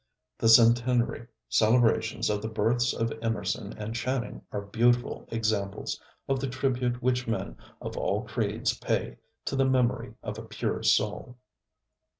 [0.39, 6.49] The centenary celebrations of the births of Emerson and Channing are beautiful examples of the
[6.49, 11.37] tribute which men of all creeds pay to the memory of a pure soul.